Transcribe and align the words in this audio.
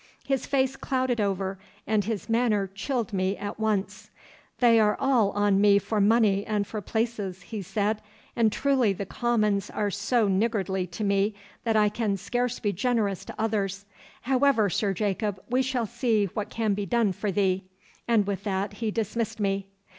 His 0.25 0.47
face 0.47 0.75
clouded 0.75 1.21
over 1.21 1.59
and 1.85 2.03
his 2.05 2.27
manner 2.27 2.65
chilled 2.73 3.09
to 3.09 3.15
me 3.15 3.37
at 3.37 3.59
once. 3.59 4.09
"They 4.57 4.79
are 4.79 4.97
all 4.99 5.29
on 5.33 5.53
to 5.53 5.59
me 5.59 5.77
for 5.77 6.01
money 6.01 6.43
and 6.43 6.65
for 6.65 6.81
places," 6.81 7.43
he 7.43 7.61
said, 7.61 8.01
"and 8.35 8.51
truly 8.51 8.93
the 8.93 9.05
Commons 9.05 9.69
are 9.69 9.91
so 9.91 10.27
niggardly 10.27 10.87
to 10.87 11.03
me 11.03 11.35
that 11.65 11.75
I 11.77 11.89
can 11.89 12.17
scarce 12.17 12.57
be 12.59 12.73
generous 12.73 13.23
to 13.25 13.35
others. 13.37 13.85
However, 14.23 14.71
Sir 14.71 14.91
Jacob, 14.91 15.39
we 15.51 15.61
shall 15.61 15.85
see 15.85 16.25
what 16.33 16.49
can 16.49 16.73
be 16.73 16.87
done 16.87 17.11
for 17.11 17.29
thee," 17.31 17.65
and 18.07 18.25
with 18.25 18.43
that 18.43 18.73
he 18.73 18.89
dismissed 18.89 19.39
me. 19.39 19.67